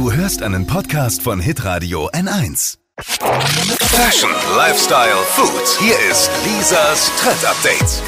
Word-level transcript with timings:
Du 0.00 0.10
hörst 0.10 0.42
einen 0.42 0.66
Podcast 0.66 1.20
von 1.20 1.40
Hitradio 1.40 2.08
N1. 2.12 2.78
Fashion, 3.02 4.30
Lifestyle, 4.56 5.12
Food. 5.26 5.78
Hier 5.78 5.92
ist 6.10 6.30
Lisas 6.42 7.12
Trend 7.20 7.44
Update. 7.44 8.02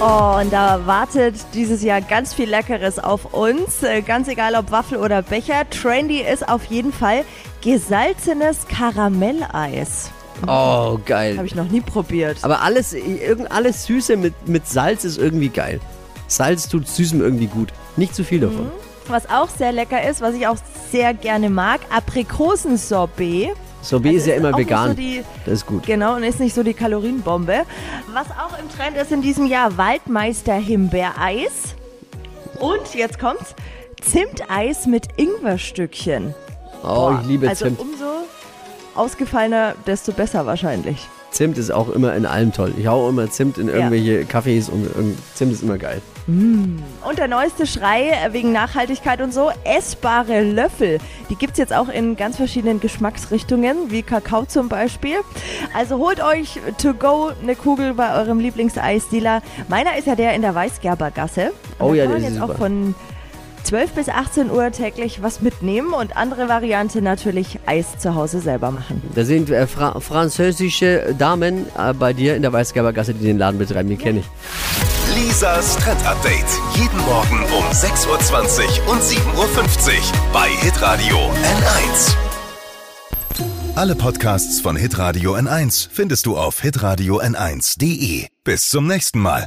Oh, 0.00 0.40
und 0.40 0.52
da 0.52 0.86
wartet 0.86 1.34
dieses 1.52 1.82
Jahr 1.82 2.00
ganz 2.00 2.32
viel 2.32 2.48
Leckeres 2.48 3.00
auf 3.00 3.34
uns. 3.34 3.82
Äh, 3.82 4.02
Ganz 4.02 4.28
egal 4.28 4.54
ob 4.54 4.70
Waffel 4.70 4.98
oder 4.98 5.22
Becher. 5.22 5.68
Trendy 5.68 6.20
ist 6.20 6.48
auf 6.48 6.66
jeden 6.66 6.92
Fall 6.92 7.24
gesalzenes 7.60 8.68
Karamelleis. 8.68 10.12
Oh, 10.46 11.00
geil. 11.04 11.38
Habe 11.38 11.48
ich 11.48 11.56
noch 11.56 11.68
nie 11.68 11.80
probiert. 11.80 12.38
Aber 12.42 12.62
alles, 12.62 12.92
irgend 12.92 13.50
alles 13.50 13.86
Süße 13.86 14.16
mit, 14.16 14.46
mit 14.46 14.68
Salz 14.68 15.02
ist 15.02 15.18
irgendwie 15.18 15.48
geil. 15.48 15.80
Salz 16.28 16.68
tut 16.68 16.86
Süßem 16.86 17.20
irgendwie 17.20 17.48
gut. 17.48 17.72
Nicht 17.96 18.14
zu 18.14 18.22
viel 18.22 18.38
davon. 18.38 18.70
Was 19.08 19.28
auch 19.28 19.48
sehr 19.48 19.72
lecker 19.72 20.08
ist, 20.08 20.20
was 20.20 20.36
ich 20.36 20.46
auch 20.46 20.56
sehr 20.92 21.12
gerne 21.14 21.50
mag, 21.50 21.80
Aprikosensorbet. 21.90 23.54
Sorbet 23.82 24.10
Also 24.14 24.18
ist 24.18 24.26
ja 24.28 24.34
immer 24.36 24.56
vegan. 24.56 24.88
so 24.90 24.94
die- 24.94 25.24
das 25.44 25.54
ist 25.54 25.66
gut. 25.66 25.84
Genau, 25.86 26.14
und 26.14 26.22
ist 26.22 26.38
nicht 26.38 26.54
so 26.54 26.62
die 26.62 26.74
Kalorienbombe. 26.74 27.62
Was 28.12 28.26
auch 28.30 28.56
im 28.58 28.68
Trend 28.70 28.96
ist 28.96 29.10
in 29.10 29.22
diesem 29.22 29.46
Jahr, 29.46 29.76
Waldmeister 29.76 30.54
Himbeereis. 30.54 31.74
Und 32.60 32.94
jetzt 32.94 33.18
kommt's, 33.18 33.56
Zimteis 34.00 34.86
mit 34.86 35.08
Ingwerstückchen. 35.16 36.34
Oh, 36.82 36.86
Boah, 36.86 37.18
ich 37.22 37.26
liebe 37.28 37.48
also 37.48 37.64
Zimt. 37.64 37.80
umso 37.80 38.04
ausgefallener, 38.94 39.74
desto 39.86 40.12
besser 40.12 40.46
wahrscheinlich. 40.46 41.08
Zimt 41.32 41.56
ist 41.58 41.72
auch 41.72 41.88
immer 41.88 42.14
in 42.14 42.26
allem 42.26 42.52
toll. 42.52 42.72
Ich 42.78 42.86
hau 42.86 43.08
immer 43.08 43.28
Zimt 43.30 43.56
in 43.58 43.68
irgendwelche 43.68 44.24
Kaffees 44.26 44.68
und 44.68 44.84
irgend- 44.84 45.18
Zimt 45.34 45.52
ist 45.52 45.62
immer 45.62 45.78
geil. 45.78 46.00
Und 46.26 47.18
der 47.18 47.26
neueste 47.26 47.66
Schrei 47.66 48.10
äh, 48.10 48.32
wegen 48.32 48.52
Nachhaltigkeit 48.52 49.20
und 49.20 49.32
so, 49.34 49.50
essbare 49.64 50.42
Löffel. 50.42 50.98
Die 51.30 51.34
gibt's 51.36 51.58
jetzt 51.58 51.72
auch 51.74 51.88
in 51.88 52.14
ganz 52.16 52.36
verschiedenen 52.36 52.78
Geschmacksrichtungen, 52.80 53.90
wie 53.90 54.02
Kakao 54.02 54.44
zum 54.44 54.68
Beispiel. 54.68 55.16
Also 55.76 55.98
holt 55.98 56.22
euch 56.22 56.60
to 56.80 56.94
go 56.94 57.30
eine 57.42 57.56
Kugel 57.56 57.94
bei 57.94 58.14
eurem 58.14 58.38
Lieblingseisdealer. 58.38 59.42
Meiner 59.68 59.96
ist 59.96 60.06
ja 60.06 60.14
der 60.14 60.34
in 60.34 60.42
der 60.42 60.54
Weißgerbergasse. 60.54 61.52
Und 61.78 61.86
Oh 61.88 61.94
ja, 61.94 62.06
der 62.06 62.18
ist 62.18 62.24
jetzt 62.24 62.40
auch 62.40 62.48
super. 62.48 62.58
von 62.58 62.94
12 63.72 63.92
bis 63.92 64.08
18 64.10 64.50
Uhr 64.50 64.70
täglich 64.70 65.22
was 65.22 65.40
mitnehmen 65.40 65.94
und 65.94 66.14
andere 66.14 66.46
Variante 66.46 67.00
natürlich 67.00 67.58
Eis 67.64 67.98
zu 67.98 68.14
Hause 68.14 68.40
selber 68.40 68.70
machen. 68.70 69.02
Da 69.14 69.24
sind 69.24 69.48
äh, 69.48 69.66
Fra 69.66 69.98
französische 69.98 71.14
Damen 71.18 71.64
äh, 71.78 71.94
bei 71.94 72.12
dir 72.12 72.36
in 72.36 72.42
der 72.42 72.52
Weißgerbergasse, 72.52 73.14
die 73.14 73.24
den 73.24 73.38
Laden 73.38 73.56
betreiben. 73.56 73.88
Die 73.88 73.96
kenne 73.96 74.20
ich. 74.20 74.26
Lisas 75.14 75.78
Trend 75.78 76.04
Update. 76.04 76.44
Jeden 76.74 76.98
Morgen 77.06 77.42
um 77.44 77.64
6.20 77.70 78.84
Uhr 78.84 78.92
und 78.92 79.00
7.50 79.00 79.16
Uhr 79.38 79.52
bei 80.34 80.48
Hitradio 80.48 81.16
N1. 81.16 82.14
Alle 83.74 83.94
Podcasts 83.94 84.60
von 84.60 84.76
Hitradio 84.76 85.34
N1 85.34 85.88
findest 85.90 86.26
du 86.26 86.36
auf 86.36 86.60
hitradio 86.60 87.22
n1.de. 87.22 88.26
Bis 88.44 88.68
zum 88.68 88.86
nächsten 88.86 89.20
Mal. 89.20 89.46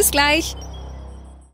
Bis 0.00 0.10
gleich. 0.10 0.56